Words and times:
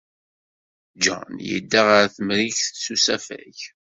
John 1.03 1.31
yedda 1.49 1.81
ɣer 1.87 2.05
Temrikt 2.15 2.65
s 2.83 2.85
usafag. 2.95 3.57